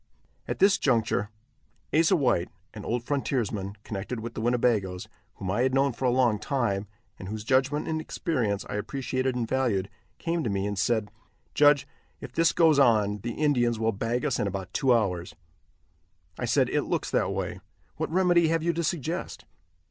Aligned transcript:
At 0.47 0.57
this 0.57 0.79
juncture 0.79 1.29
Asa 1.93 2.15
White, 2.15 2.49
an 2.73 2.83
old 2.83 3.03
frontiersman, 3.03 3.75
connected 3.83 4.19
with 4.19 4.33
the 4.33 4.41
Winnebagoes, 4.41 5.07
whom 5.35 5.51
I 5.51 5.61
had 5.61 5.75
known 5.75 5.93
for 5.93 6.05
a 6.05 6.09
long 6.09 6.39
time, 6.39 6.87
and 7.19 7.27
whose 7.27 7.43
judgment 7.43 7.87
and 7.87 8.01
experience 8.01 8.65
I 8.67 8.77
appreciated 8.77 9.35
and 9.35 9.47
valued, 9.47 9.91
came 10.17 10.43
to 10.43 10.49
me 10.49 10.65
and 10.65 10.75
said: 10.75 11.11
"Judge, 11.53 11.87
if 12.19 12.33
this 12.33 12.51
goes 12.51 12.79
on, 12.79 13.19
the 13.19 13.33
Indians 13.33 13.77
will 13.77 13.91
bag 13.91 14.25
us 14.25 14.39
in 14.39 14.47
about 14.47 14.73
two 14.73 14.91
hours." 14.91 15.35
I 16.39 16.45
said: 16.45 16.67
"It 16.71 16.85
looks 16.85 17.11
that 17.11 17.31
way; 17.31 17.59
what 17.97 18.09
remedy 18.09 18.47
have 18.47 18.63
you 18.63 18.73
to 18.73 18.83
suggest." 18.83 19.45